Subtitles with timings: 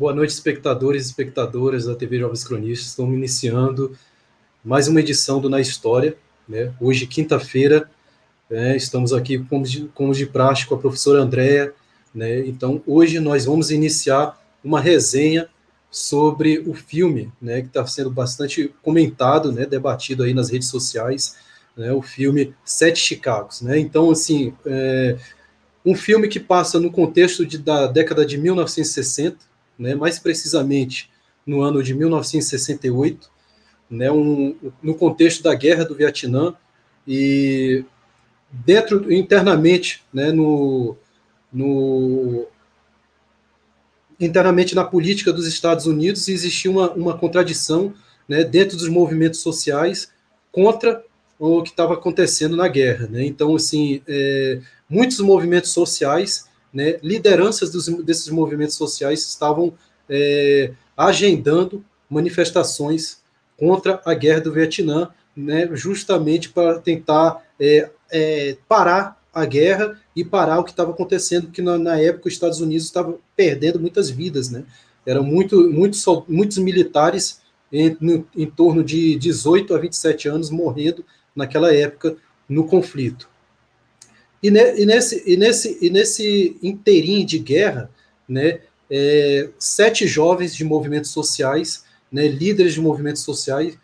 [0.00, 2.88] Boa noite, espectadores e espectadoras da TV Jovens Cronistas.
[2.88, 3.94] Estamos iniciando
[4.64, 6.16] mais uma edição do Na História.
[6.48, 6.72] Né?
[6.80, 7.86] Hoje, quinta-feira,
[8.48, 8.74] né?
[8.74, 11.74] estamos aqui, como de, como de praxe, com a professora Andréa.
[12.14, 12.38] Né?
[12.46, 15.50] Então, hoje nós vamos iniciar uma resenha
[15.90, 21.36] sobre o filme, né, que está sendo bastante comentado, né, debatido aí nas redes sociais,
[21.76, 25.18] né, o filme Sete Chicagos, né, então, assim, é,
[25.84, 29.49] um filme que passa no contexto de, da década de 1960,
[29.80, 31.10] né, mais precisamente
[31.46, 33.30] no ano de 1968,
[33.90, 36.54] né, um, no contexto da Guerra do Vietnã,
[37.08, 37.84] e
[38.50, 40.96] dentro, internamente, né, no,
[41.52, 42.46] no
[44.20, 47.94] internamente na política dos Estados Unidos existia uma, uma contradição
[48.28, 50.12] né, dentro dos movimentos sociais
[50.52, 51.02] contra
[51.38, 53.06] o que estava acontecendo na guerra.
[53.06, 53.24] Né?
[53.24, 59.74] Então, assim, é, muitos movimentos sociais, né, lideranças dos, desses movimentos sociais estavam
[60.08, 63.20] é, agendando manifestações
[63.56, 70.24] contra a guerra do Vietnã, né, justamente para tentar é, é parar a guerra e
[70.24, 74.10] parar o que estava acontecendo, porque na, na, época os Estados Unidos estavam perdendo muitas
[74.10, 74.64] vidas, né?
[75.06, 77.40] Eram muito, muitos, militares
[77.72, 81.04] em, no, em torno de 18 a 27 anos morrendo
[81.34, 82.16] naquela época
[82.48, 83.28] no conflito.
[84.42, 87.90] E, ne, e nesse, e, nesse, e nesse interim de guerra,
[88.28, 88.60] né,
[88.90, 93.78] é, sete jovens de movimentos sociais, né, líderes de movimentos sociais,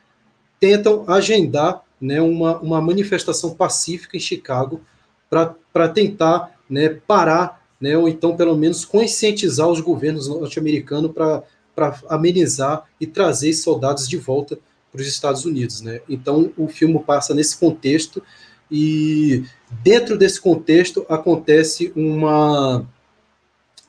[0.58, 4.80] tentam agendar né, uma, uma manifestação pacífica em Chicago
[5.28, 12.84] para tentar né, parar, né, ou então pelo menos conscientizar os governos norte-americanos para amenizar
[13.00, 14.58] e trazer soldados de volta
[14.90, 15.82] para os Estados Unidos.
[15.82, 16.00] Né?
[16.08, 18.22] Então o filme passa nesse contexto
[18.70, 19.44] e
[19.82, 22.86] dentro desse contexto acontece uma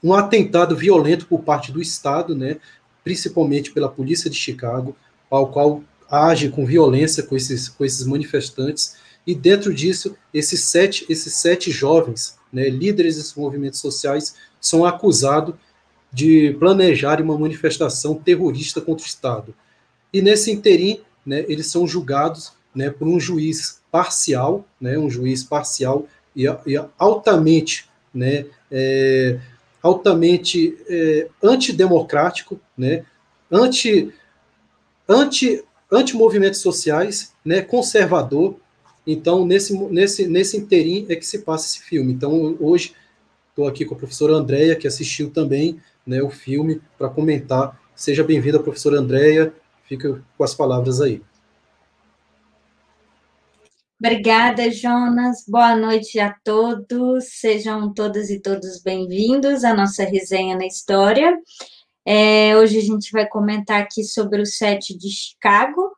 [0.04, 2.58] um atentado violento por parte do Estado, né,
[3.04, 4.96] principalmente pela polícia de Chicago,
[5.30, 8.96] ao qual age com violência com esses, com esses manifestantes
[9.28, 15.54] e dentro disso, esses sete, esses sete jovens, né, líderes desses movimentos sociais, são acusados
[16.14, 19.54] de planejar uma manifestação terrorista contra o Estado.
[20.14, 25.44] E nesse interim, né, eles são julgados né, por um juiz parcial, né, um juiz
[25.44, 29.40] parcial e, e altamente, né, é,
[29.82, 33.04] altamente é, antidemocrático, né,
[33.52, 34.14] anti,
[35.10, 38.56] anti, anti movimentos sociais, né, conservador,
[39.08, 42.12] então, nesse, nesse, nesse interim é que se passa esse filme.
[42.12, 42.94] Então, hoje,
[43.50, 47.80] estou aqui com a professora Andréia, que assistiu também né, o filme, para comentar.
[47.96, 49.54] Seja bem-vinda, professora Andréia.
[49.88, 51.22] Fica com as palavras aí.
[54.00, 55.44] Obrigada, Jonas.
[55.48, 57.40] Boa noite a todos.
[57.40, 61.36] Sejam todas e todos bem-vindos à nossa resenha na história.
[62.06, 65.98] É, hoje a gente vai comentar aqui sobre o set de Chicago,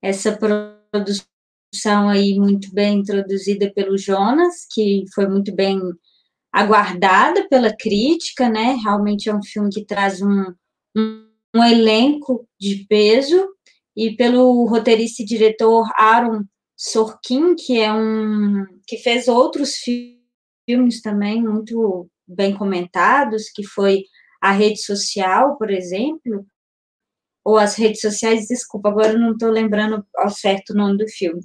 [0.00, 5.78] essa produção aí muito bem introduzida pelo Jonas, que foi muito bem
[6.50, 8.78] aguardada pela crítica, né?
[8.82, 10.54] Realmente é um filme que traz um,
[10.96, 13.46] um, um elenco de peso,
[13.94, 16.44] e pelo roteirista e diretor Aaron
[16.82, 19.74] Sorkin, que é um que fez outros
[20.66, 24.04] filmes também muito bem comentados, que foi
[24.40, 26.46] A Rede Social, por exemplo,
[27.44, 31.42] ou as redes sociais, desculpa, agora não estou lembrando ao certo o nome do filme.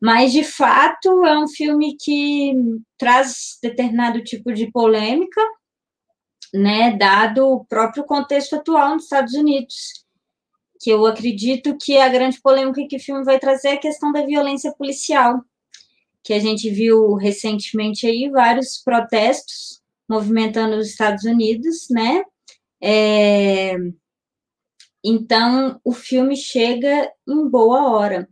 [0.00, 2.52] Mas, de fato, é um filme que
[2.98, 5.40] traz determinado tipo de polêmica,
[6.52, 10.04] né, dado o próprio contexto atual nos Estados Unidos,
[10.80, 14.12] que eu acredito que a grande polêmica que o filme vai trazer é a questão
[14.12, 15.42] da violência policial,
[16.22, 22.22] que a gente viu recentemente aí vários protestos movimentando os Estados Unidos, né,
[22.80, 23.76] é,
[25.04, 28.28] então, o filme chega em boa hora.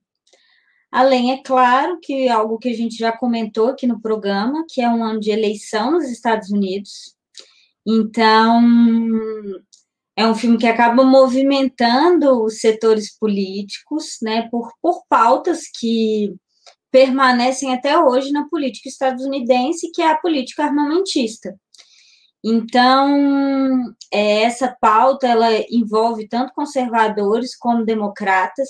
[0.90, 4.88] Além, é claro, que algo que a gente já comentou aqui no programa, que é
[4.88, 7.14] um ano de eleição nos Estados Unidos.
[7.86, 8.60] Então,
[10.16, 16.34] é um filme que acaba movimentando os setores políticos, né, por, por pautas que
[16.90, 21.54] permanecem até hoje na política estadunidense, que é a política armamentista.
[22.42, 28.68] Então, é, essa pauta ela envolve tanto conservadores como democratas,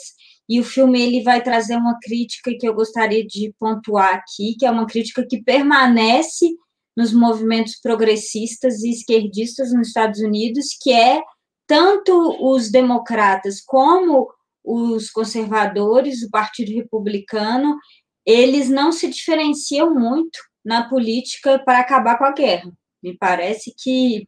[0.48, 4.66] e o filme ele vai trazer uma crítica que eu gostaria de pontuar aqui, que
[4.66, 6.48] é uma crítica que permanece
[6.96, 11.20] nos movimentos progressistas e esquerdistas nos Estados Unidos, que é
[11.66, 14.28] tanto os democratas como
[14.64, 17.76] os conservadores, o Partido Republicano,
[18.24, 22.72] eles não se diferenciam muito na política para acabar com a guerra.
[23.02, 24.26] Me parece que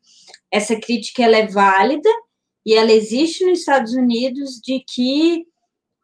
[0.51, 2.09] essa crítica ela é válida
[2.65, 5.45] e ela existe nos Estados Unidos de que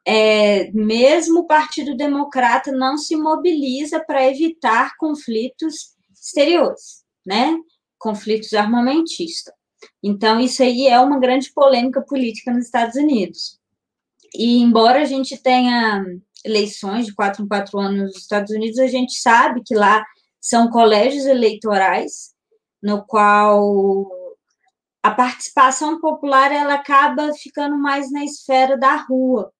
[0.07, 7.57] é, mesmo o Partido Democrata não se mobiliza para evitar conflitos exteriores, né?
[7.99, 9.55] Conflitos armamentistas.
[10.03, 13.59] Então, isso aí é uma grande polêmica política nos Estados Unidos.
[14.35, 16.05] E embora a gente tenha
[16.45, 20.05] eleições de quatro em quatro anos nos Estados Unidos, a gente sabe que lá
[20.41, 22.35] são colégios eleitorais,
[22.83, 24.11] no qual
[25.03, 29.53] a participação popular ela acaba ficando mais na esfera da rua,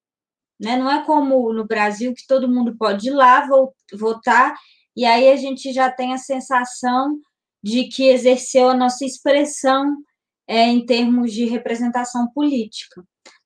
[0.61, 0.77] né?
[0.77, 3.47] Não é como no Brasil que todo mundo pode ir lá
[3.93, 4.55] votar
[4.97, 7.19] e aí a gente já tem a sensação
[7.63, 9.97] de que exerceu a nossa expressão
[10.47, 13.03] é, em termos de representação política.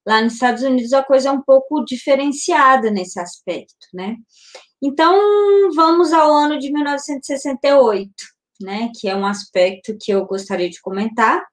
[0.07, 4.17] Lá nos Estados Unidos a coisa é um pouco diferenciada nesse aspecto, né?
[4.83, 5.19] Então,
[5.75, 8.11] vamos ao ano de 1968,
[8.61, 11.45] né, que é um aspecto que eu gostaria de comentar.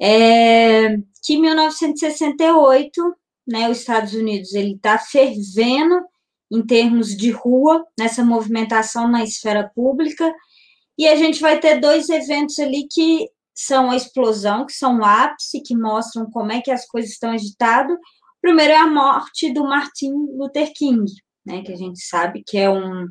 [0.00, 3.16] É, que em 1968,
[3.46, 6.00] né, os Estados Unidos ele está fervendo
[6.52, 10.32] em termos de rua, nessa movimentação na esfera pública,
[10.98, 15.04] e a gente vai ter dois eventos ali que são a explosão, que são o
[15.04, 17.96] ápice, que mostram como é que as coisas estão agitadas.
[18.40, 21.10] Primeiro é a morte do Martin Luther King,
[21.44, 23.08] né, que a gente sabe que é um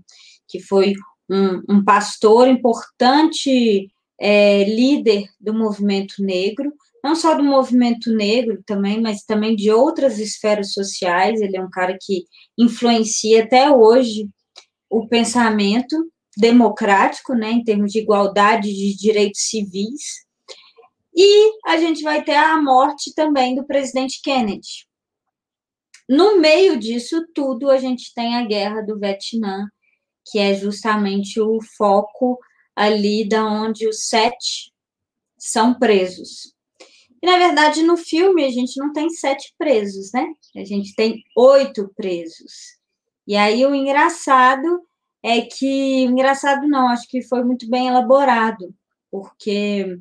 [0.47, 0.93] que foi
[1.29, 3.87] um, um pastor importante,
[4.19, 6.71] é, líder do movimento negro,
[7.03, 11.41] não só do movimento negro também, mas também de outras esferas sociais.
[11.41, 12.25] Ele é um cara que
[12.57, 14.29] influencia até hoje
[14.89, 15.95] o pensamento
[16.37, 20.24] democrático, né, em termos de igualdade de direitos civis.
[21.15, 24.85] E a gente vai ter a morte também do presidente Kennedy.
[26.07, 29.67] No meio disso tudo, a gente tem a guerra do Vietnã,
[30.27, 32.37] que é justamente o foco
[32.75, 34.73] ali da onde os sete
[35.37, 36.53] são presos.
[37.21, 40.27] E, na verdade, no filme a gente não tem sete presos, né?
[40.55, 42.77] A gente tem oito presos.
[43.25, 44.81] E aí o engraçado
[45.23, 46.03] é que.
[46.03, 48.75] Engraçado não, acho que foi muito bem elaborado,
[49.09, 49.97] porque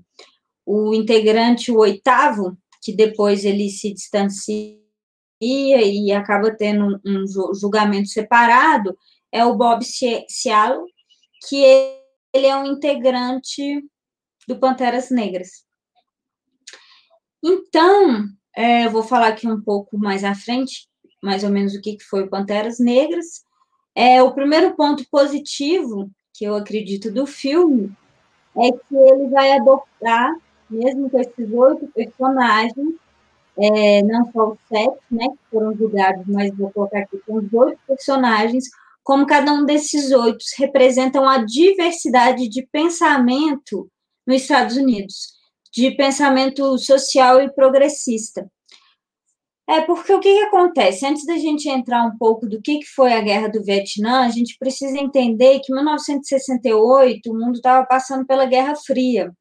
[0.66, 4.78] o integrante, o oitavo, que depois ele se distancia
[5.40, 7.24] e acaba tendo um
[7.54, 8.96] julgamento separado,
[9.30, 10.86] é o Bob Cialo,
[11.48, 11.62] que
[12.32, 13.82] ele é um integrante
[14.46, 15.64] do Panteras Negras.
[17.42, 18.26] Então,
[18.56, 20.88] é, eu vou falar aqui um pouco mais à frente,
[21.22, 23.44] mais ou menos o que foi o Panteras Negras.
[23.94, 27.92] É, o primeiro ponto positivo que eu acredito do filme
[28.56, 30.34] é que ele vai adotar
[30.74, 32.94] mesmo com esses oito personagens,
[33.56, 37.52] é, não só os sete, né, que foram julgados, mas vou colocar aqui com os
[37.52, 38.64] oito personagens,
[39.02, 43.88] como cada um desses oito representam a diversidade de pensamento
[44.26, 45.34] nos Estados Unidos,
[45.72, 48.48] de pensamento social e progressista.
[49.66, 51.06] É porque o que, que, acontece?
[51.06, 54.28] Antes da gente entrar um pouco do que, que foi a Guerra do Vietnã, a
[54.28, 59.32] gente precisa entender que em 1968 o mundo estava passando pela Guerra Fria.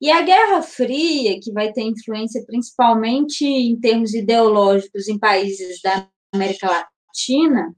[0.00, 6.08] E a Guerra Fria, que vai ter influência principalmente em termos ideológicos em países da
[6.32, 7.74] América Latina,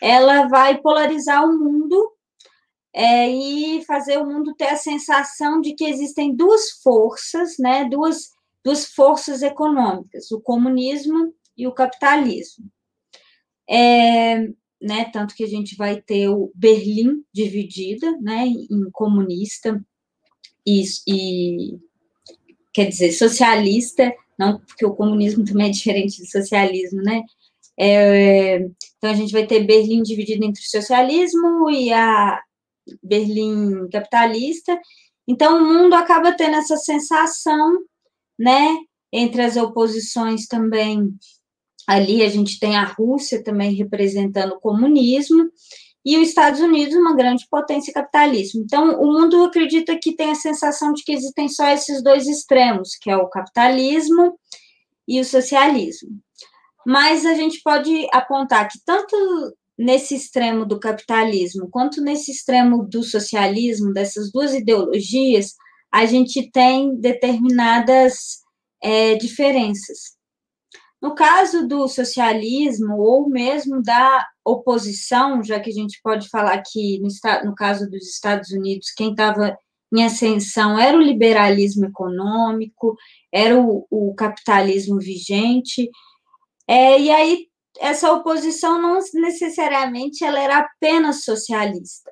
[0.00, 2.12] ela vai polarizar o mundo
[2.94, 8.30] é, e fazer o mundo ter a sensação de que existem duas forças, né, duas,
[8.64, 12.66] duas forças econômicas, o comunismo e o capitalismo.
[13.68, 14.38] É,
[14.80, 19.84] né, tanto que a gente vai ter o Berlim dividida, né, em comunista
[20.66, 21.78] e, e
[22.72, 27.22] quer dizer, socialista, não porque o comunismo também é diferente do socialismo, né?
[27.78, 28.58] É,
[28.96, 32.40] então a gente vai ter Berlim dividido entre o socialismo e a
[33.02, 34.78] Berlim capitalista.
[35.26, 37.78] Então o mundo acaba tendo essa sensação,
[38.38, 38.76] né?
[39.12, 41.14] Entre as oposições também
[41.86, 45.50] ali a gente tem a Rússia também representando o comunismo
[46.04, 48.58] e os Estados Unidos, uma grande potência capitalista.
[48.58, 52.96] Então, o mundo acredita que tem a sensação de que existem só esses dois extremos,
[53.00, 54.38] que é o capitalismo
[55.06, 56.10] e o socialismo.
[56.86, 59.14] Mas a gente pode apontar que tanto
[59.78, 65.54] nesse extremo do capitalismo quanto nesse extremo do socialismo, dessas duas ideologias,
[65.92, 68.40] a gente tem determinadas
[68.82, 70.18] é, diferenças.
[71.02, 77.00] No caso do socialismo, ou mesmo da oposição, já que a gente pode falar que,
[77.00, 77.08] no,
[77.44, 79.56] no caso dos Estados Unidos, quem estava
[79.92, 82.96] em ascensão era o liberalismo econômico,
[83.32, 85.90] era o, o capitalismo vigente,
[86.68, 87.46] é, e aí
[87.80, 92.10] essa oposição não necessariamente ela era apenas socialista.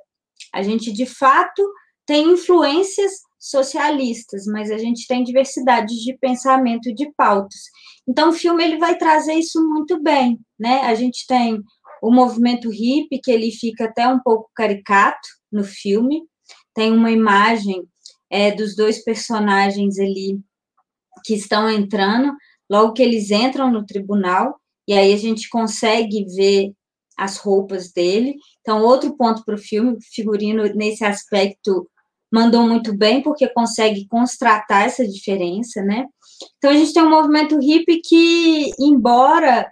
[0.52, 1.62] A gente, de fato,
[2.07, 7.61] tem influências socialistas, mas a gente tem diversidade de pensamento e de pautas.
[8.09, 10.80] Então, o filme ele vai trazer isso muito bem, né?
[10.80, 11.62] A gente tem
[12.02, 16.22] o movimento hippie, que ele fica até um pouco caricato no filme,
[16.74, 17.82] tem uma imagem
[18.30, 20.38] é, dos dois personagens ali
[21.24, 22.32] que estão entrando,
[22.70, 26.72] logo que eles entram no tribunal, e aí a gente consegue ver
[27.16, 28.36] as roupas dele.
[28.60, 31.90] Então, outro ponto para o filme, o figurino nesse aspecto
[32.32, 36.06] mandou muito bem, porque consegue constatar essa diferença, né?
[36.56, 39.70] Então, a gente tem um movimento hippie que, embora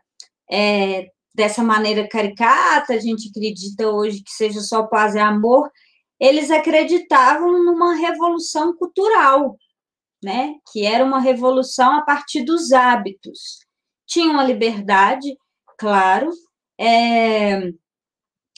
[0.50, 5.71] é, dessa maneira caricata, a gente acredita hoje que seja só paz e amor,
[6.19, 9.59] eles acreditavam numa revolução cultural,
[10.25, 10.55] né?
[10.73, 13.59] Que era uma revolução a partir dos hábitos.
[14.07, 15.37] Tinham a liberdade,
[15.78, 16.31] claro,
[16.81, 17.71] é,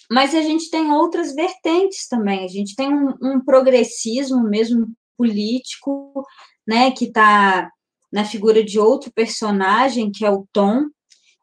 [0.08, 2.44] mas a gente tem outras vertentes também.
[2.44, 6.24] A gente tem um, um progressismo mesmo político,
[6.64, 6.92] né?
[6.92, 7.68] Que está
[8.12, 10.84] na figura de outro personagem, que é o Tom,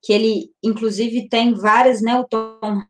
[0.06, 2.20] que ele, inclusive, tem várias, né?
[2.20, 2.84] O Tom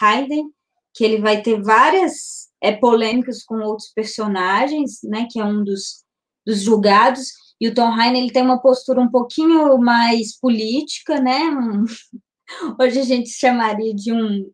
[0.00, 0.50] Hayden,
[0.94, 6.04] que ele vai ter várias é, polêmicas com outros personagens, né, que é um dos,
[6.46, 7.28] dos julgados,
[7.60, 11.84] e o Tom Heine, ele tem uma postura um pouquinho mais política, né, um,
[12.80, 14.50] hoje a gente chamaria de um,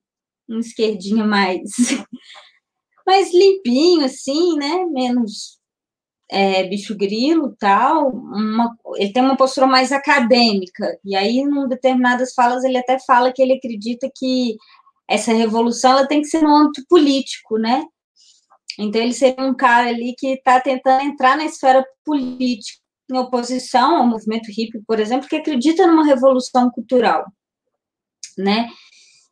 [0.49, 1.62] um esquerdinho mais,
[3.06, 5.58] mais limpinho, assim, né, menos
[6.30, 12.35] é, bicho grilo tal, uma, ele tem uma postura mais acadêmica, e aí, em determinadas
[12.35, 14.56] falas, ele até fala que ele acredita que
[15.09, 17.85] essa revolução ela tem que ser no âmbito político, né?
[18.78, 22.80] Então, ele seria um cara ali que está tentando entrar na esfera política,
[23.11, 27.25] em oposição ao movimento hippie, por exemplo, que acredita numa revolução cultural,
[28.37, 28.68] né?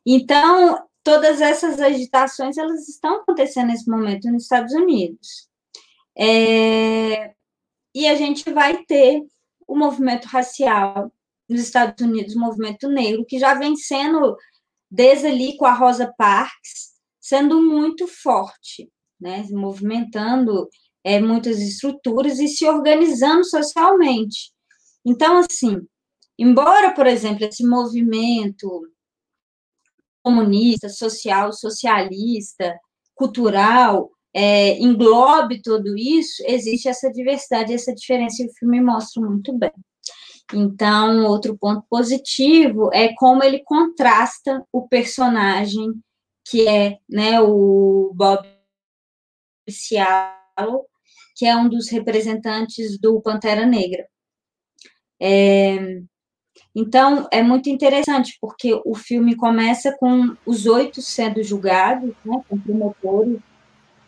[0.05, 5.49] Então, todas essas agitações, elas estão acontecendo nesse momento nos Estados Unidos.
[6.17, 7.33] É,
[7.93, 9.21] e a gente vai ter
[9.67, 11.11] o movimento racial
[11.49, 14.35] nos Estados Unidos, o movimento negro, que já vem sendo,
[14.89, 20.69] desde ali com a Rosa Parks, sendo muito forte né, movimentando
[21.03, 24.51] é, muitas estruturas e se organizando socialmente.
[25.05, 25.79] Então, assim,
[26.37, 28.87] embora, por exemplo, esse movimento
[30.23, 32.77] comunista, social, socialista,
[33.13, 39.57] cultural, é, englobe tudo isso, existe essa diversidade, essa diferença, e o filme mostra muito
[39.57, 39.71] bem.
[40.53, 45.93] Então, outro ponto positivo é como ele contrasta o personagem
[46.47, 48.45] que é né, o Bob
[49.67, 50.85] Cialo,
[51.35, 54.05] que é um dos representantes do Pantera Negra.
[55.19, 56.01] É,
[56.75, 62.59] então, é muito interessante, porque o filme começa com os oito sendo julgados, né, com
[62.59, 63.39] promotores,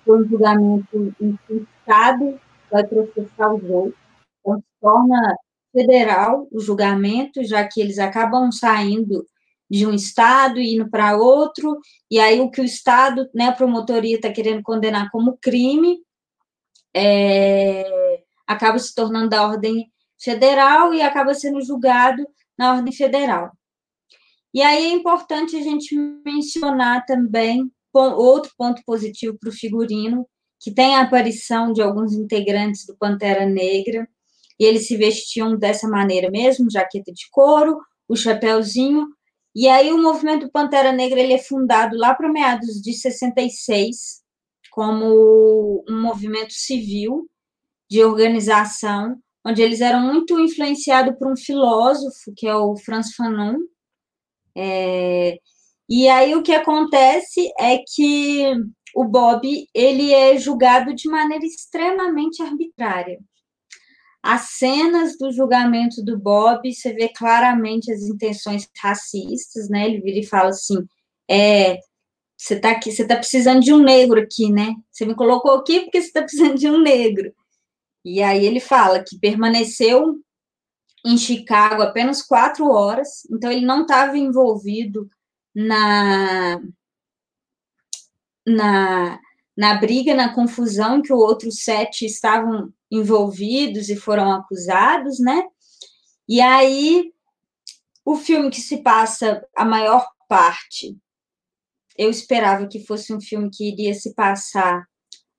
[0.08, 2.40] foi um julgamento em que o Estado
[2.72, 3.98] vai processar os oito,
[4.40, 5.36] então se torna
[5.74, 9.28] federal o julgamento, já que eles acabam saindo
[9.70, 11.78] de um estado e indo para outro,
[12.10, 16.00] e aí o que o estado, né, a promotoria está querendo condenar como crime,
[16.96, 22.26] é, acaba se tornando da ordem federal e acaba sendo julgado
[22.58, 23.52] na ordem federal.
[24.54, 25.96] E aí é importante a gente
[26.26, 30.28] mencionar também outro ponto positivo para o figurino,
[30.60, 34.08] que tem a aparição de alguns integrantes do Pantera Negra,
[34.60, 39.08] e eles se vestiam dessa maneira mesmo, jaqueta de couro, o chapéuzinho,
[39.56, 44.22] e aí o movimento Pantera Negra ele é fundado lá para meados de 66
[44.72, 47.28] como um movimento civil
[47.90, 53.58] de organização, onde eles eram muito influenciados por um filósofo que é o Franz Fanon.
[54.56, 55.40] É,
[55.90, 58.54] e aí o que acontece é que
[58.96, 63.20] o Bob ele é julgado de maneira extremamente arbitrária
[64.28, 69.86] as cenas do julgamento do Bob, você vê claramente as intenções racistas, né?
[69.86, 70.86] Ele vira e fala assim:
[71.30, 71.80] é,
[72.38, 74.76] você tá aqui, você tá precisando de um negro aqui, né?
[74.92, 77.34] Você me colocou aqui porque você tá precisando de um negro.
[78.04, 80.18] E aí ele fala que permaneceu
[81.06, 85.10] em Chicago apenas quatro horas, então ele não estava envolvido
[85.60, 86.62] na,
[88.46, 89.20] na,
[89.58, 95.44] na briga, na confusão que os outros sete estavam envolvidos e foram acusados, né?
[96.30, 97.12] E aí,
[98.06, 100.96] o filme que se passa a maior parte,
[101.98, 104.88] eu esperava que fosse um filme que iria se passar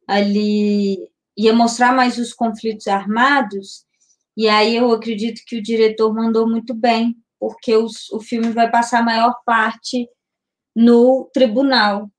[0.04, 0.98] ali,
[1.36, 3.86] ia mostrar mais os conflitos armados,
[4.36, 8.70] e aí eu acredito que o diretor mandou muito bem, porque os, o filme vai
[8.70, 10.08] passar a maior parte
[10.74, 12.10] no tribunal.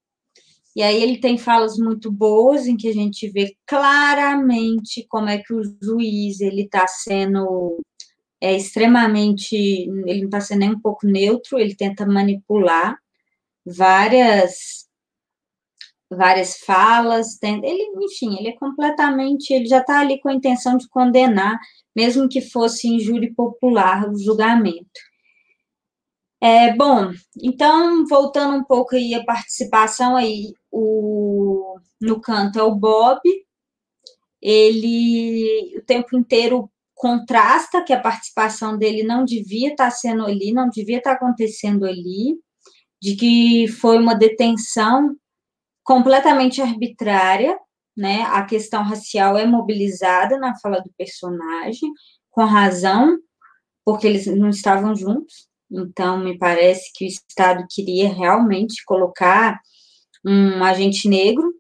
[0.76, 5.40] E aí ele tem falas muito boas em que a gente vê claramente como é
[5.40, 7.78] que o juiz ele está sendo
[8.42, 12.98] é extremamente, ele não está sendo nem um pouco neutro, ele tenta manipular
[13.66, 14.88] várias
[16.10, 20.88] várias falas, ele, enfim, ele é completamente, ele já está ali com a intenção de
[20.90, 21.60] condenar,
[21.96, 25.09] mesmo que fosse em júri popular o julgamento.
[26.42, 32.76] É, bom, então, voltando um pouco aí a participação aí, o, no canto é o
[32.76, 33.20] Bob,
[34.42, 40.70] ele o tempo inteiro contrasta que a participação dele não devia estar sendo ali, não
[40.70, 42.38] devia estar acontecendo ali,
[43.02, 45.16] de que foi uma detenção
[45.84, 47.58] completamente arbitrária,
[47.98, 48.24] né?
[48.24, 51.92] A questão racial é mobilizada na fala do personagem,
[52.32, 53.18] com razão,
[53.86, 55.49] porque eles não estavam juntos.
[55.72, 59.60] Então, me parece que o Estado queria realmente colocar
[60.26, 61.54] um agente negro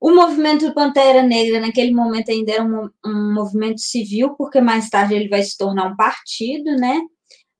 [0.00, 5.14] o movimento Pantera Negra, naquele momento, ainda era um, um, movimento civil, porque mais tarde
[5.14, 7.00] ele vai se tornar um partido, né?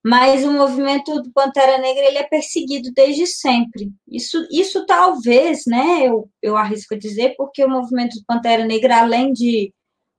[0.03, 3.93] Mas o movimento do Pantera Negra ele é perseguido desde sempre.
[4.09, 6.07] Isso, isso talvez, né?
[6.07, 9.75] Eu, eu arrisco dizer, porque o movimento do Pantera Negra, além de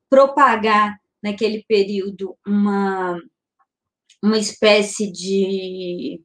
[0.08, 3.18] propagar naquele período uma,
[4.22, 6.22] uma espécie de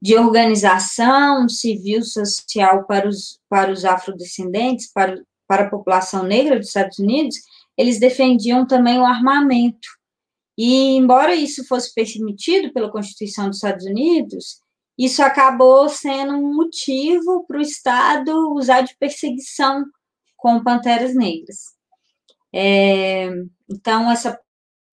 [0.00, 6.68] de organização civil social para os, para os afrodescendentes, para, para a população negra dos
[6.68, 7.36] Estados Unidos,
[7.76, 9.88] eles defendiam também o armamento.
[10.56, 14.60] E, embora isso fosse permitido pela Constituição dos Estados Unidos,
[14.98, 19.84] isso acabou sendo um motivo para o Estado usar de perseguição
[20.36, 21.58] com panteras negras.
[22.52, 23.30] É,
[23.70, 24.38] então, essa,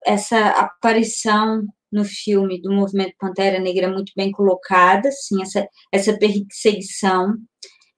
[0.05, 7.35] essa aparição no filme do movimento Pantera Negra muito bem colocada, assim, essa, essa perseguição.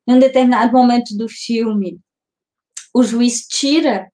[0.08, 2.00] Em um determinado momento do filme,
[2.94, 4.12] o juiz tira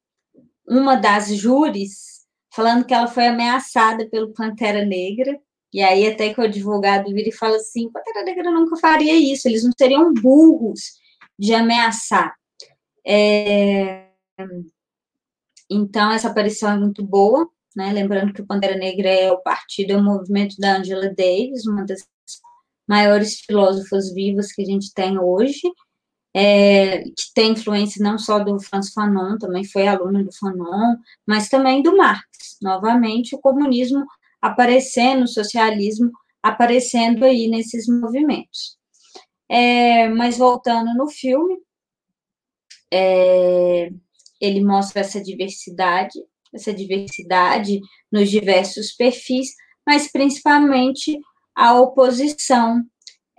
[0.67, 5.39] uma das júris, falando que ela foi ameaçada pelo Pantera Negra,
[5.73, 9.47] e aí até que o advogado vira e fala assim, Pantera Negra nunca faria isso,
[9.47, 10.79] eles não seriam burros
[11.37, 12.33] de ameaçar.
[13.05, 14.07] É...
[15.69, 17.91] Então, essa aparição é muito boa né?
[17.91, 21.85] Lembrando que o Pantera Negra é o partido, é o movimento da Angela Davis, uma
[21.85, 22.07] das
[22.87, 25.61] maiores filósofas vivas que a gente tem hoje,
[26.33, 31.49] é, que tem influência não só do Franz Fanon, também foi aluna do Fanon, mas
[31.49, 32.57] também do Marx.
[32.61, 34.05] Novamente, o comunismo
[34.41, 36.11] aparecendo, o socialismo
[36.43, 38.77] aparecendo aí nesses movimentos.
[39.49, 41.57] É, mas voltando no filme,
[42.91, 43.89] é,
[44.39, 46.19] ele mostra essa diversidade
[46.55, 47.79] essa diversidade
[48.11, 49.49] nos diversos perfis,
[49.85, 51.19] mas principalmente
[51.55, 52.83] a oposição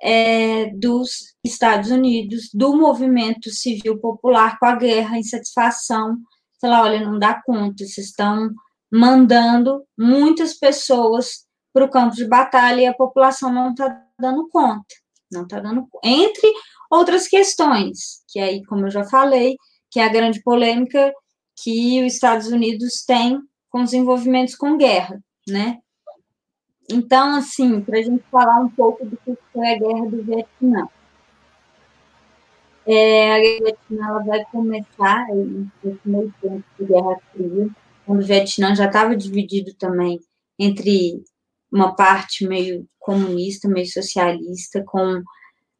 [0.01, 6.17] é, dos Estados Unidos, do movimento civil popular com a guerra, insatisfação.
[6.61, 8.51] Falar, olha, não dá conta, vocês estão
[8.91, 14.95] mandando muitas pessoas para o campo de batalha e a população não está dando conta.
[15.31, 16.51] Não está dando Entre
[16.91, 19.57] outras questões, que aí, como eu já falei,
[19.91, 21.13] que é a grande polêmica
[21.57, 23.41] que os Estados Unidos têm
[23.71, 25.79] com os envolvimentos com guerra, né?
[26.91, 30.89] Então, assim, para a gente falar um pouco do que foi a guerra do Vietnã.
[32.87, 37.69] É, a guerra do Vietnã ela vai começar nesse meio tempo de Guerra Fria,
[38.05, 40.21] quando o Vietnã já estava dividido também
[40.59, 41.25] entre
[41.73, 45.23] uma parte meio comunista, meio socialista, com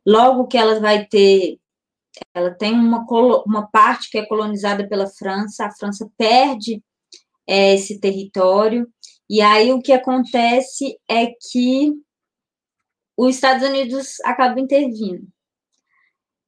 [0.05, 1.59] logo que ela vai ter
[2.35, 3.05] ela tem uma,
[3.47, 6.83] uma parte que é colonizada pela França, a França perde
[7.47, 8.89] é, esse território,
[9.29, 11.93] e aí o que acontece é que
[13.17, 15.27] os Estados Unidos acabam intervindo.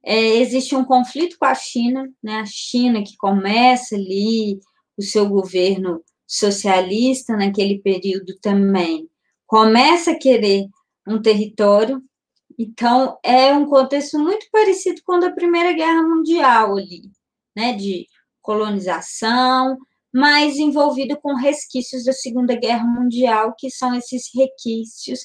[0.04, 2.40] É, existe um conflito com a China, né?
[2.40, 4.60] A China que começa ali
[4.96, 9.08] o seu governo socialista naquele período também
[9.46, 10.66] começa a querer
[11.06, 12.02] um território
[12.58, 17.02] então, é um contexto muito parecido com o da Primeira Guerra Mundial ali,
[17.56, 18.06] né, de
[18.42, 19.78] colonização,
[20.12, 25.20] mas envolvido com resquícios da Segunda Guerra Mundial, que são esses resquícios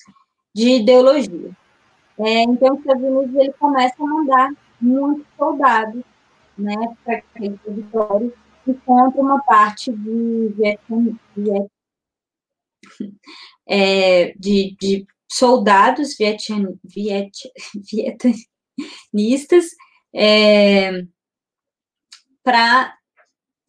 [0.53, 1.51] de ideologia.
[2.19, 6.03] É, então, os Estados Unidos ele começa a mandar muitos soldados
[6.55, 8.33] né, para aquele território
[8.67, 11.17] e contra uma parte de, Vietnam,
[13.67, 17.51] é, de, de soldados vietian, viet,
[17.91, 19.65] vietnamistas
[20.13, 20.91] é,
[22.43, 22.95] para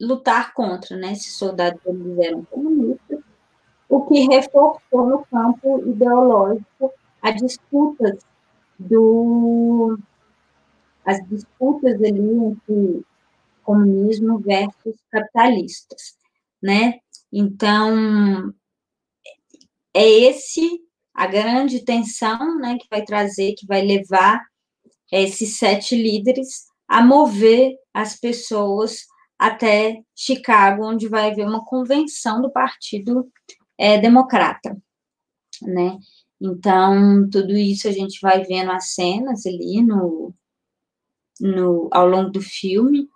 [0.00, 1.12] lutar contra, né?
[1.12, 3.20] Esses soldados eles eram comunistas,
[3.88, 8.18] o que reforçou no campo ideológico a disputa
[8.78, 9.98] do
[11.04, 13.04] as disputas ali entre
[13.62, 16.16] comunismo versus capitalistas,
[16.62, 16.98] né?
[17.32, 18.52] Então,
[19.94, 20.83] é esse
[21.14, 24.42] a grande tensão, né, que vai trazer, que vai levar
[25.12, 29.06] esses sete líderes a mover as pessoas
[29.38, 33.30] até Chicago, onde vai haver uma convenção do Partido
[33.78, 34.76] é, Democrata,
[35.62, 35.98] né?
[36.40, 40.34] Então, tudo isso a gente vai vendo as cenas ali no,
[41.40, 43.08] no, ao longo do filme,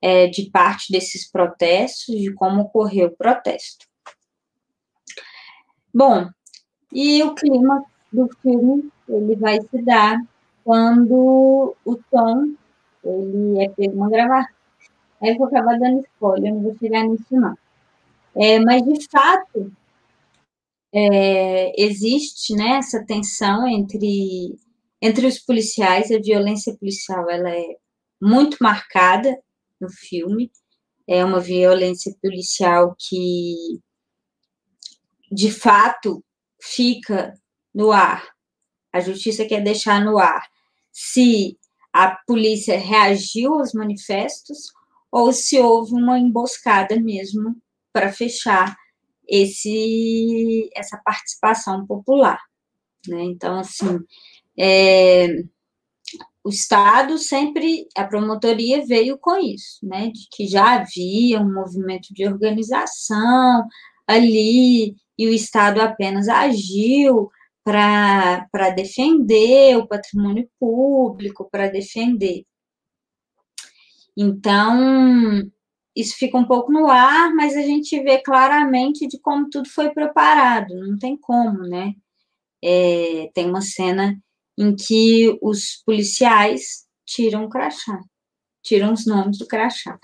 [0.00, 3.86] é, de parte desses protestos, de como ocorreu o protesto.
[5.92, 6.28] Bom,
[6.92, 10.18] e o clima do filme, ele vai se dar
[10.64, 12.54] quando o Tom,
[13.04, 14.54] ele é pego uma gravação.
[15.22, 17.56] Aí eu vou acabar dando spoiler, não vou chegar nisso não.
[18.34, 19.72] É, mas, de fato,
[20.92, 24.56] é, existe né, essa tensão entre,
[25.00, 27.76] entre os policiais, a violência policial ela é
[28.20, 29.38] muito marcada
[29.80, 30.50] no filme,
[31.08, 33.80] é uma violência policial que,
[35.30, 36.22] de fato,
[36.60, 37.34] fica
[37.74, 38.28] no ar.
[38.92, 40.48] A justiça quer deixar no ar
[40.92, 41.58] se
[41.92, 44.72] a polícia reagiu aos manifestos
[45.10, 47.56] ou se houve uma emboscada mesmo
[47.92, 48.76] para fechar
[49.28, 52.40] esse essa participação popular,
[53.08, 53.22] né?
[53.24, 53.98] Então assim,
[54.58, 55.28] é,
[56.42, 62.12] o Estado sempre, a promotoria veio com isso, né, de que já havia um movimento
[62.12, 63.66] de organização
[64.06, 67.30] ali, e o Estado apenas agiu
[67.62, 72.46] para defender o patrimônio público, para defender.
[74.16, 75.42] Então,
[75.94, 79.90] isso fica um pouco no ar, mas a gente vê claramente de como tudo foi
[79.90, 81.92] preparado, não tem como, né?
[82.64, 84.18] É, tem uma cena
[84.56, 88.00] em que os policiais tiram o crachá,
[88.62, 89.98] tiram os nomes do crachá.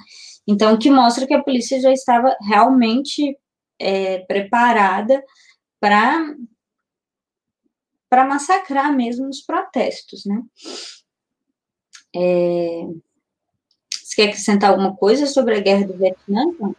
[0.47, 3.35] Então, que mostra que a polícia já estava realmente
[3.79, 5.23] é, preparada
[5.81, 6.35] para
[8.09, 10.41] para massacrar mesmo os protestos, né?
[12.15, 12.87] É,
[13.93, 16.45] você quer acrescentar alguma coisa sobre a guerra do Vietnã?
[16.45, 16.77] Então?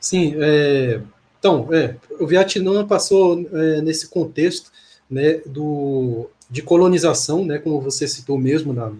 [0.00, 1.02] Sim, é,
[1.38, 4.70] então, é, o Vietnã passou é, nesse contexto
[5.10, 8.92] né, do, de colonização, né, como você citou mesmo, na,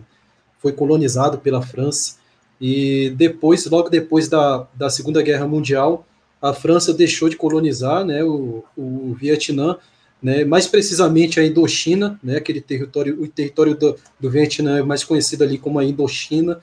[0.58, 2.16] foi colonizado pela França,
[2.60, 6.06] e depois, logo depois da, da Segunda Guerra Mundial,
[6.40, 9.76] a França deixou de colonizar né, o, o Vietnã,
[10.22, 15.04] né, mais precisamente a Indochina, né, aquele território, o território do, do Vietnã é mais
[15.04, 16.60] conhecido ali como a Indochina,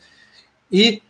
[0.71, 1.01] e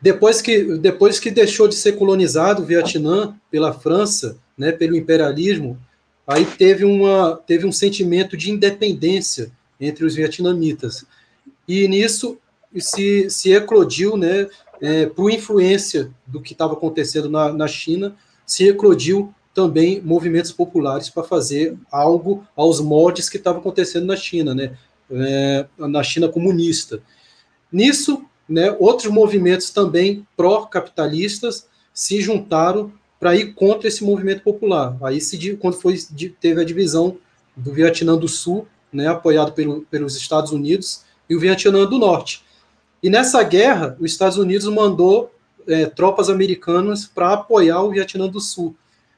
[0.00, 5.78] depois que, depois que deixou de ser colonizado o Vietnã pela França, né, pelo imperialismo,
[6.26, 9.50] aí teve, uma, teve um sentimento de independência
[9.80, 11.04] entre os vietnamitas.
[11.66, 12.38] E nisso
[12.78, 14.48] se, se eclodiu, né,
[14.80, 18.14] é, por influência do que estava acontecendo na, na China,
[18.46, 24.54] se eclodiu também movimentos populares para fazer algo aos moldes que estava acontecendo na China,
[24.54, 24.76] né,
[25.10, 27.02] é, na China comunista.
[27.72, 34.96] Nisso, né, outros movimentos também pró-capitalistas se juntaram para ir contra esse movimento popular.
[35.02, 35.98] Aí, se, quando foi,
[36.40, 37.18] teve a divisão
[37.54, 42.42] do Vietnã do Sul, né, apoiado pelo, pelos Estados Unidos, e o Vietnã do Norte.
[43.02, 45.32] E nessa guerra, os Estados Unidos mandou
[45.66, 48.74] é, tropas americanas para apoiar o Vietnã do Sul.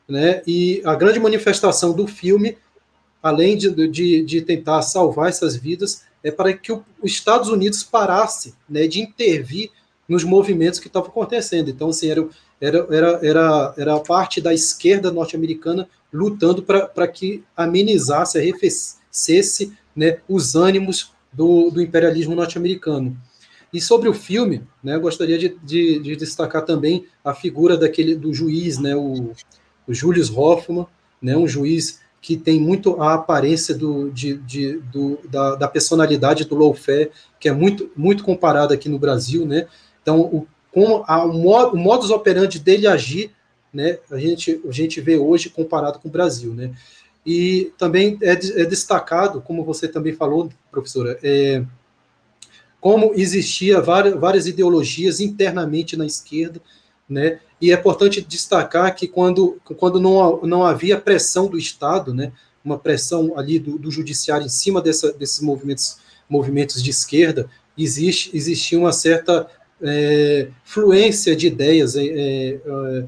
[0.09, 0.43] Né?
[0.47, 2.59] E a grande manifestação do filme,
[3.23, 8.55] além de, de, de tentar salvar essas vidas, é para que os Estados Unidos parasse
[8.69, 9.71] né, de intervir
[10.09, 11.71] nos movimentos que estavam acontecendo.
[11.71, 12.29] Então, assim, era,
[12.61, 20.19] era, era, era, era a parte da esquerda norte-americana lutando para que amenizasse, arrefecesse né,
[20.29, 23.17] os ânimos do, do imperialismo norte-americano.
[23.73, 28.15] E sobre o filme, né, eu gostaria de, de, de, destacar também a figura daquele
[28.15, 29.33] do juiz, né, o,
[29.87, 30.87] o Julius Hoffman,
[31.21, 36.45] né, um juiz que tem muito a aparência do, de, de, do, da, da, personalidade
[36.45, 39.67] do lawfare, que é muito, muito comparado aqui no Brasil, né?
[40.01, 43.33] Então, o, como a, o, modo, o modus operandi dele agir,
[43.75, 46.73] né, a gente, a gente vê hoje comparado com o Brasil, né?
[47.27, 51.65] E também é, é destacado, como você também falou, professora, é,
[52.83, 56.61] como existia várias, várias ideologias internamente na esquerda,
[57.09, 57.39] né?
[57.61, 62.33] E é importante destacar que quando, quando não, não havia pressão do Estado, né,
[62.65, 68.37] uma pressão ali do, do judiciário em cima dessa, desses movimentos, movimentos de esquerda, existe,
[68.37, 69.47] existia uma certa
[69.81, 73.07] é, fluência de ideias, é, é,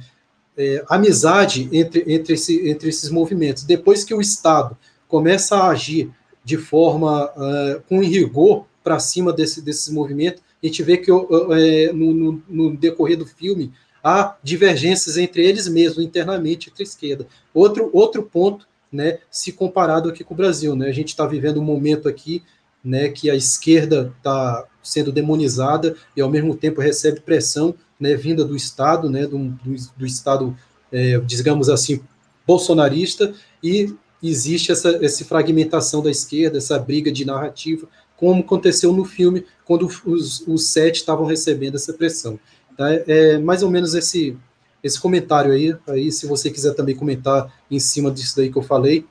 [0.56, 3.64] é, amizade entre, entre, esse, entre esses movimentos.
[3.64, 6.12] Depois que o Estado começa a agir
[6.44, 10.42] de forma uh, com rigor para cima desse, desses movimentos.
[10.62, 16.04] A gente vê que no, no, no, decorrer do filme há divergências entre eles mesmos,
[16.04, 17.26] internamente, entre a esquerda.
[17.54, 20.76] Outro, outro ponto, né, se comparado aqui com o Brasil.
[20.76, 22.42] Né, a gente está vivendo um momento aqui
[22.84, 28.44] né, que a esquerda está sendo demonizada e, ao mesmo tempo, recebe pressão né, vinda
[28.44, 30.54] do Estado, né, do, do, do Estado,
[30.92, 32.00] é, digamos assim,
[32.46, 39.04] bolsonarista, e existe essa, essa fragmentação da esquerda, essa briga de narrativa, como aconteceu no
[39.04, 42.38] filme, quando os, os sete estavam recebendo essa pressão.
[42.76, 42.92] Tá?
[42.92, 44.36] É mais ou menos esse,
[44.82, 48.62] esse comentário aí, aí, se você quiser também comentar em cima disso daí que eu
[48.62, 49.06] falei.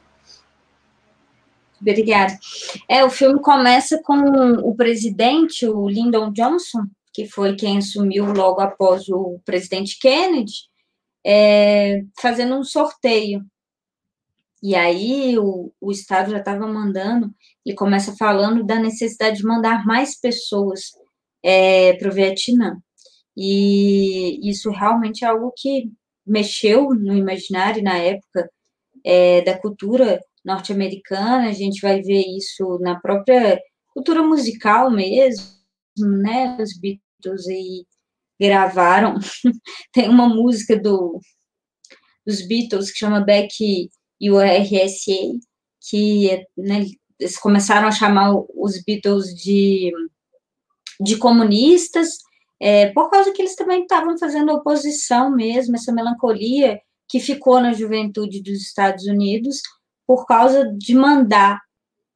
[1.81, 2.37] Obrigada.
[2.87, 4.15] É, o filme começa com
[4.63, 10.53] o presidente, o Lyndon Johnson, que foi quem assumiu logo após o presidente Kennedy,
[11.25, 13.43] é, fazendo um sorteio
[14.63, 17.29] e aí o, o Estado já estava mandando,
[17.65, 20.83] ele começa falando da necessidade de mandar mais pessoas
[21.43, 22.77] é, para o Vietnã.
[23.35, 25.91] E isso realmente é algo que
[26.25, 28.49] mexeu no imaginário na época
[29.03, 35.45] é, da cultura norte-americana, a gente vai ver isso na própria cultura musical mesmo,
[35.97, 36.57] né?
[36.57, 37.85] Os Beatles aí
[38.39, 39.15] gravaram.
[39.91, 41.19] Tem uma música do,
[42.25, 43.89] dos Beatles que chama Back
[44.23, 45.37] e o RSA,
[45.81, 46.85] que né,
[47.19, 49.91] eles começaram a chamar os Beatles de,
[50.97, 52.19] de comunistas,
[52.57, 57.73] é, por causa que eles também estavam fazendo oposição mesmo, essa melancolia que ficou na
[57.73, 59.61] juventude dos Estados Unidos
[60.07, 61.59] por causa de mandar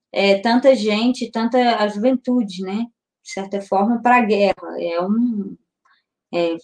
[0.10, 2.86] é, tanta gente, tanta a juventude, né,
[3.22, 4.80] de certa forma, para a guerra.
[4.80, 5.58] É um
[6.34, 6.56] é,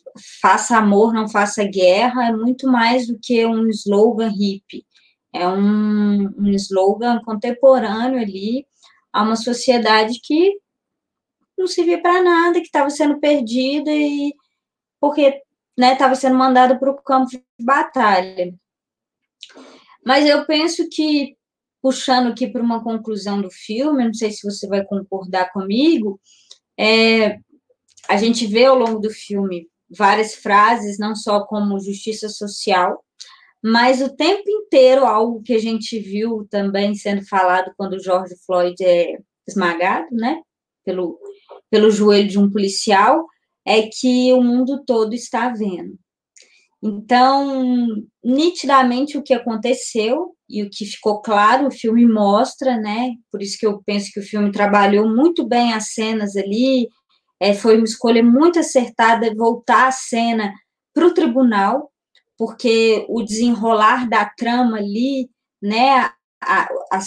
[0.42, 4.86] faça amor, não faça guerra, é muito mais do que um slogan hippie
[5.34, 8.66] é um, um slogan contemporâneo ali
[9.12, 10.58] a uma sociedade que
[11.58, 14.34] não servia para nada, que estava sendo perdida e
[15.00, 15.42] porque
[15.78, 18.54] estava né, sendo mandada para o campo de batalha.
[20.06, 21.36] Mas eu penso que,
[21.82, 26.20] puxando aqui para uma conclusão do filme, não sei se você vai concordar comigo,
[26.78, 27.40] é,
[28.08, 33.04] a gente vê ao longo do filme várias frases, não só como justiça social,
[33.64, 38.36] mas o tempo inteiro, algo que a gente viu também sendo falado quando o George
[38.46, 40.42] Floyd é esmagado, né,
[40.86, 41.18] pelo,
[41.70, 43.26] pelo joelho de um policial,
[43.66, 45.98] é que o mundo todo está vendo.
[46.84, 53.14] Então, nitidamente o que aconteceu e o que ficou claro, o filme mostra, né?
[53.32, 56.90] Por isso que eu penso que o filme trabalhou muito bem as cenas ali,
[57.40, 60.54] é, foi uma escolha muito acertada voltar a cena
[60.94, 61.93] para o tribunal,
[62.38, 65.30] porque o desenrolar da trama ali,
[65.62, 67.00] né, a, a,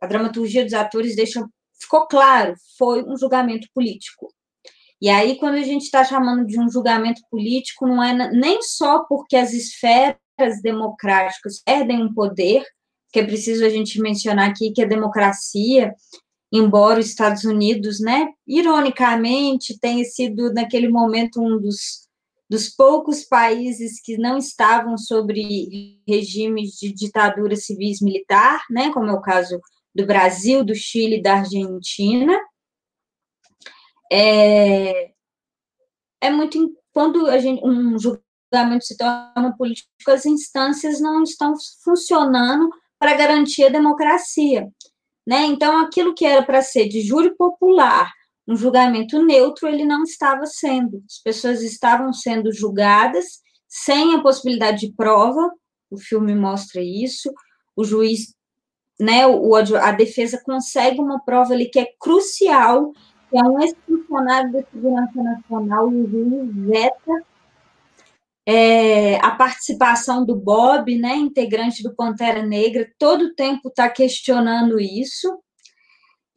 [0.00, 1.46] a dramaturgia dos atores deixa,
[1.80, 4.28] ficou claro, foi um julgamento político.
[5.00, 9.04] E aí, quando a gente está chamando de um julgamento político, não é nem só
[9.04, 10.16] porque as esferas
[10.62, 12.64] democráticas perdem um poder,
[13.10, 15.94] que é preciso a gente mencionar aqui que a democracia,
[16.52, 22.06] embora os Estados Unidos, né, ironicamente, tenha sido naquele momento um dos
[22.50, 29.12] dos poucos países que não estavam sobre regimes de ditadura civis militar, né, como é
[29.12, 29.60] o caso
[29.94, 32.36] do Brasil, do Chile da Argentina.
[34.12, 35.12] É,
[36.20, 42.68] é muito quando a gente, um julgamento se torna político, as instâncias não estão funcionando
[42.98, 44.68] para garantir a democracia,
[45.24, 45.44] né?
[45.44, 48.10] Então, aquilo que era para ser de júri popular
[48.50, 51.02] um julgamento neutro, ele não estava sendo.
[51.08, 55.52] As pessoas estavam sendo julgadas sem a possibilidade de prova,
[55.88, 57.32] o filme mostra isso,
[57.76, 58.34] o juiz,
[58.98, 62.90] né, o, a defesa consegue uma prova ali que é crucial,
[63.30, 67.24] que é um ex-funcionário da Segurança Nacional, o juiz veta
[68.46, 74.80] é, a participação do Bob, né, integrante do Pantera Negra, todo o tempo está questionando
[74.80, 75.40] isso.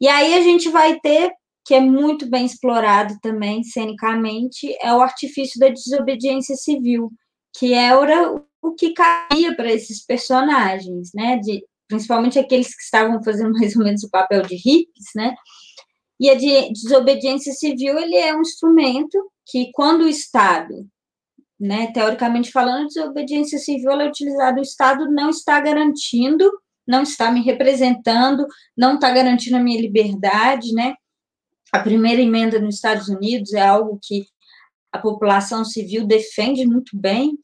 [0.00, 1.32] E aí a gente vai ter
[1.64, 7.10] que é muito bem explorado também cenicamente, é o artifício da desobediência civil,
[7.56, 11.38] que era o que caía para esses personagens, né?
[11.38, 15.34] De, principalmente aqueles que estavam fazendo mais ou menos o papel de hippies, né?
[16.20, 20.86] E a de desobediência civil ele é um instrumento que, quando o Estado,
[21.58, 26.50] né, teoricamente falando, desobediência civil é utilizada, o Estado não está garantindo,
[26.86, 28.46] não está me representando,
[28.76, 30.94] não está garantindo a minha liberdade, né?
[31.74, 34.24] A primeira emenda nos Estados Unidos é algo que
[34.92, 37.36] a população civil defende muito bem,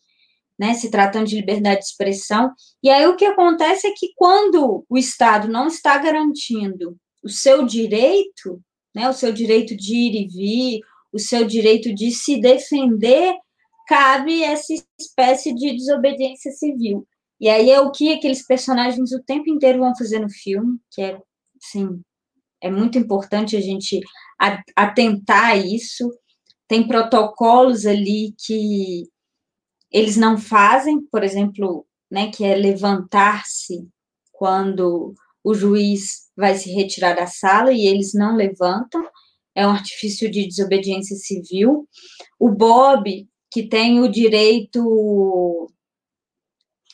[0.57, 2.53] né, se tratando de liberdade de expressão.
[2.81, 7.67] E aí o que acontece é que quando o Estado não está garantindo o seu
[7.67, 8.63] direito,
[8.95, 10.81] né, o seu direito de ir e vir,
[11.13, 13.35] o seu direito de se defender,
[13.89, 17.05] cabe essa espécie de desobediência civil.
[17.41, 21.03] E aí é o que aqueles personagens o tempo inteiro vão fazer no filme, que
[21.03, 21.21] é,
[21.61, 22.01] assim,
[22.61, 24.01] é muito importante a gente
[24.77, 26.11] atentar a isso.
[26.69, 29.09] Tem protocolos ali que
[29.91, 33.89] eles não fazem, por exemplo, né, que é levantar-se
[34.33, 39.03] quando o juiz vai se retirar da sala e eles não levantam,
[39.55, 41.89] é um artifício de desobediência civil.
[42.39, 45.67] O Bob, que tem o direito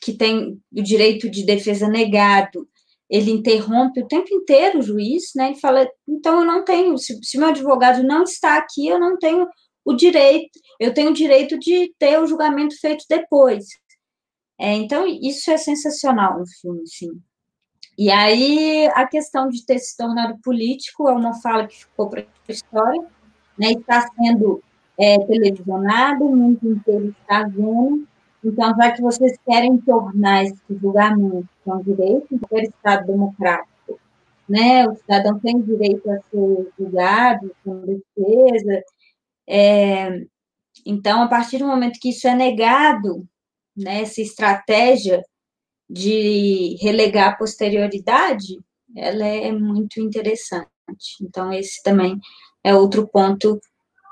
[0.03, 2.69] que tem o direito de defesa negado,
[3.09, 5.49] ele interrompe o tempo inteiro o juiz, né?
[5.49, 9.17] Ele fala, então eu não tenho, se, se meu advogado não está aqui, eu não
[9.17, 9.47] tenho
[9.85, 13.67] o direito, eu tenho o direito de ter o julgamento feito depois.
[14.59, 17.11] É, então, isso é sensacional no filme, sim.
[17.97, 22.23] E aí, a questão de ter se tornado político é uma fala que ficou para
[22.23, 23.01] a história,
[23.59, 23.73] né?
[23.73, 24.63] está sendo
[24.99, 28.07] é, televisionado, o mundo inteiro está vendo.
[28.47, 33.99] Então, já que vocês querem tornar esse julgamento um direito em qualquer Estado democrático,
[34.49, 34.87] né?
[34.87, 38.85] o cidadão tem direito a ser julgado com defesa.
[39.49, 40.21] É,
[40.87, 43.27] então, a partir do momento que isso é negado,
[43.77, 45.25] né, essa estratégia
[45.91, 48.61] de relegar a posterioridade,
[48.95, 50.65] ela é muito interessante.
[51.21, 52.21] Então, esse também
[52.63, 53.61] é outro ponto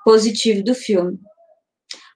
[0.05, 1.21] positivo do filme.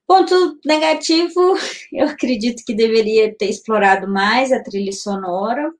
[0.08, 1.54] Ponto negativo,
[1.92, 5.70] eu acredito que deveria ter explorado mais a trilha sonora,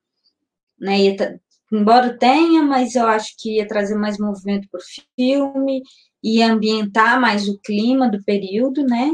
[0.79, 0.99] né?
[1.01, 1.41] Ia,
[1.73, 4.85] embora tenha, mas eu acho que ia trazer mais movimento para o
[5.17, 5.83] filme,
[6.23, 9.11] ia ambientar mais o clima do período, né?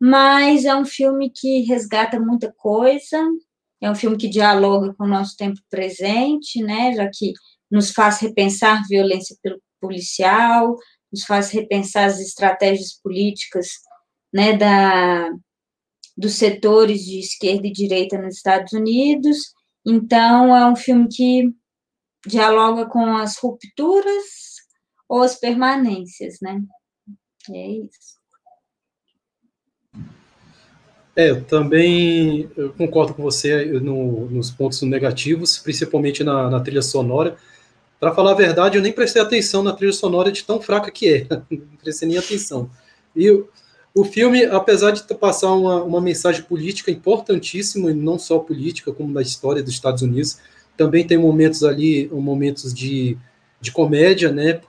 [0.00, 3.18] Mas é um filme que resgata muita coisa,
[3.80, 7.32] é um filme que dialoga com o nosso tempo presente, né, já que
[7.70, 9.36] nos faz repensar violência
[9.80, 10.76] policial,
[11.12, 13.68] nos faz repensar as estratégias políticas,
[14.32, 15.30] né, da,
[16.16, 19.38] dos setores de esquerda e direita nos Estados Unidos.
[19.86, 21.50] Então, é um filme que
[22.26, 24.24] dialoga com as rupturas
[25.08, 26.60] ou as permanências, né?
[27.50, 28.20] É isso.
[31.16, 36.82] É, eu também eu concordo com você no, nos pontos negativos, principalmente na, na trilha
[36.82, 37.36] sonora.
[37.98, 41.08] Para falar a verdade, eu nem prestei atenção na trilha sonora de tão fraca que
[41.08, 42.70] é, não prestei nem atenção.
[43.14, 43.48] E o,
[43.94, 49.12] o filme, apesar de passar uma, uma mensagem política importantíssima, e não só política, como
[49.12, 50.38] da história dos Estados Unidos,
[50.76, 53.18] também tem momentos ali, momentos de,
[53.60, 54.60] de comédia, né?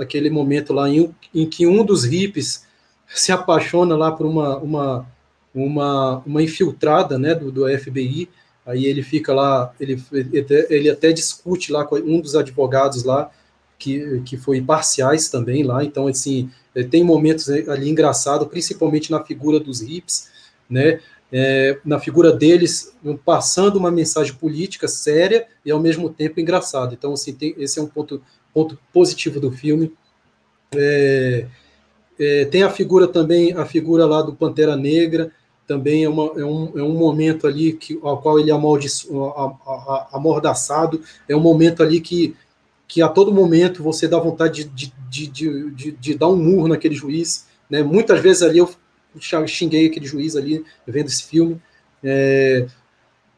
[0.00, 2.64] Aquele momento lá em, em que um dos hippies
[3.08, 5.06] se apaixona lá por uma, uma
[5.54, 8.28] uma, uma infiltrada né, do, do FBI,
[8.64, 10.02] aí ele fica lá, ele,
[10.68, 13.30] ele até discute lá com um dos advogados lá,
[13.80, 19.24] que, que foi parciais também lá, então, assim, eh, tem momentos ali engraçados, principalmente na
[19.24, 20.28] figura dos hips,
[20.68, 21.00] né,
[21.32, 22.92] é, na figura deles,
[23.24, 26.92] passando uma mensagem política séria e, ao mesmo tempo, engraçado.
[26.92, 28.20] Então, assim, tem, esse é um ponto,
[28.52, 29.92] ponto positivo do filme.
[30.74, 31.46] É,
[32.18, 35.30] é, tem a figura também, a figura lá do Pantera Negra,
[35.66, 38.54] também é, uma, é, um, é um momento ali que, ao qual ele é
[40.12, 42.34] amordaçado, é um momento ali que,
[42.90, 46.66] que a todo momento você dá vontade de, de, de, de, de dar um murro
[46.66, 47.84] naquele juiz, né?
[47.84, 48.68] muitas vezes ali eu
[49.46, 51.62] xinguei aquele juiz ali, vendo esse filme,
[52.02, 52.66] é,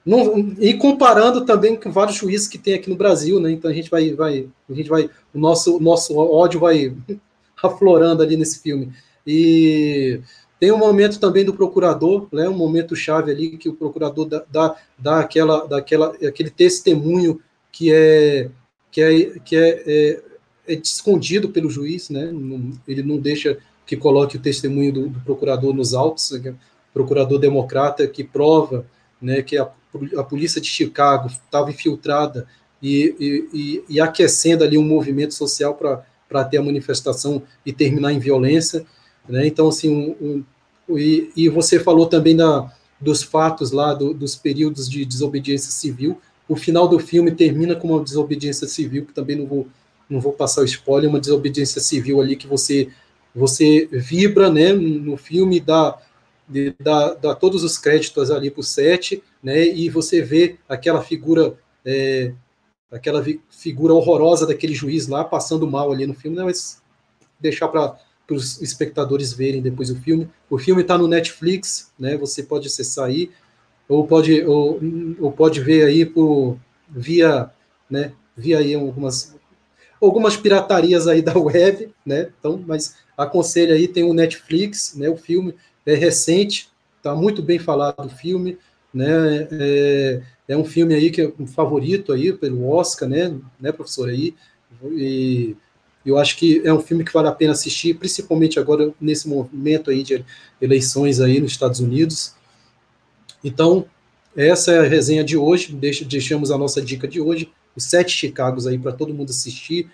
[0.06, 3.52] não, e comparando também com vários juízes que tem aqui no Brasil, né?
[3.52, 6.96] Então a gente vai, vai, a gente vai, o nosso, nosso ódio vai
[7.62, 8.90] aflorando ali nesse filme.
[9.26, 10.20] E
[10.58, 14.44] tem um momento também do procurador, né, um momento chave ali que o procurador dá,
[14.50, 17.40] dá, dá aquela, daquela, aquele testemunho
[17.70, 18.50] que é
[18.92, 20.20] que é, que é, é,
[20.68, 25.20] é escondido pelo juiz, né, não, ele não deixa que coloque o testemunho do, do
[25.20, 26.54] procurador nos autos, né,
[26.92, 28.86] procurador democrata que prova
[29.20, 29.68] né, que a,
[30.16, 32.46] a polícia de Chicago estava infiltrada
[32.82, 38.12] e, e, e, e, aquecendo ali um movimento social para ter a manifestação e terminar
[38.12, 38.84] em violência.
[39.28, 39.46] Né?
[39.46, 39.88] Então, assim,
[40.20, 40.44] um,
[40.88, 42.70] um, e, e você falou também da,
[43.00, 46.20] dos fatos lá, do, dos períodos de desobediência civil.
[46.52, 49.66] O final do filme termina com uma desobediência civil, que também não vou,
[50.06, 52.90] não vou passar o spoiler, uma desobediência civil ali que você,
[53.34, 55.98] você vibra né, no filme, dá,
[56.78, 61.54] dá, dá todos os créditos ali para o set, né, e você vê aquela figura.
[61.86, 62.34] É,
[62.90, 66.82] aquela figura horrorosa daquele juiz lá passando mal ali no filme, né, mas
[67.40, 70.28] deixar para para os espectadores verem depois o filme.
[70.48, 72.16] O filme está no Netflix, né?
[72.16, 73.30] Você pode acessar aí,
[73.92, 74.80] ou pode, ou,
[75.20, 77.50] ou pode ver aí por via,
[77.90, 78.12] né?
[78.36, 79.34] Via aí algumas
[80.00, 82.30] algumas piratarias aí da web, né?
[82.38, 85.08] Então, mas aconselho aí tem o Netflix, né?
[85.08, 88.58] O filme é recente, está muito bem falado o filme,
[88.92, 89.48] né?
[89.50, 93.34] É, é um filme aí que é um favorito aí pelo Oscar, né?
[93.60, 94.34] Né, professor aí
[94.84, 95.54] e
[96.04, 99.90] eu acho que é um filme que vale a pena assistir, principalmente agora nesse momento
[99.90, 100.24] aí de
[100.60, 102.34] eleições aí nos Estados Unidos.
[103.42, 103.86] Então,
[104.36, 105.74] essa é a resenha de hoje,
[106.06, 109.90] deixamos a nossa dica de hoje, os sete Chicagos aí para todo mundo assistir,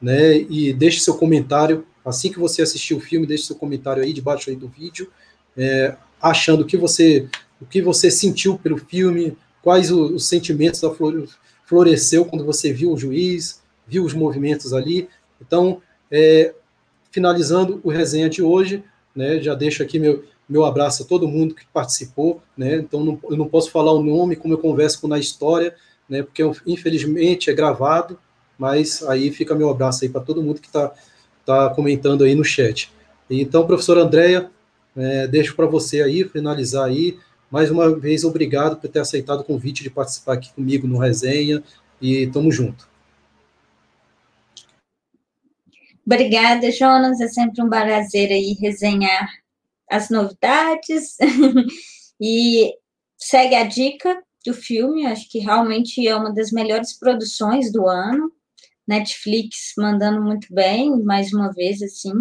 [0.00, 4.12] né, e deixe seu comentário, assim que você assistir o filme, deixe seu comentário aí
[4.12, 5.10] debaixo aí do vídeo,
[5.56, 7.28] é, achando o que você,
[7.60, 10.90] o que você sentiu pelo filme, quais os, os sentimentos da
[11.66, 15.08] floresceu quando você viu o juiz, viu os movimentos ali.
[15.40, 15.80] Então,
[16.10, 16.52] é,
[17.10, 18.82] finalizando o resenha de hoje,
[19.14, 23.18] né, já deixo aqui meu, meu abraço a todo mundo que participou, né, então não,
[23.30, 25.74] eu não posso falar o nome como eu converso com na história,
[26.08, 28.18] né, porque infelizmente é gravado,
[28.58, 30.92] mas aí fica meu abraço aí para todo mundo que está
[31.44, 32.92] tá comentando aí no chat.
[33.28, 34.50] Então, professora Andréia,
[34.94, 37.18] é, deixo para você aí, finalizar aí,
[37.50, 41.62] mais uma vez, obrigado por ter aceitado o convite de participar aqui comigo no resenha,
[42.02, 42.88] e tamo junto.
[46.04, 47.20] Obrigada, Jonas.
[47.20, 49.28] É sempre um prazer aí resenhar
[49.92, 51.16] as novidades.
[52.20, 52.72] e
[53.18, 58.32] segue a dica do filme, acho que realmente é uma das melhores produções do ano.
[58.88, 62.12] Netflix mandando muito bem, mais uma vez, assim.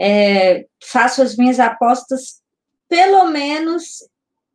[0.00, 2.40] É, faço as minhas apostas,
[2.88, 3.98] pelo menos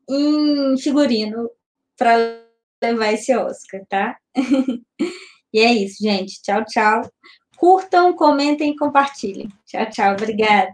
[0.10, 1.50] em figurino,
[1.95, 2.41] para
[2.82, 4.18] levar esse Oscar, tá?
[5.54, 6.41] e é isso, gente.
[6.41, 7.02] Tchau, tchau.
[7.58, 9.50] Curtam, comentem e compartilhem.
[9.66, 10.14] Tchau, tchau.
[10.14, 10.74] Obrigada.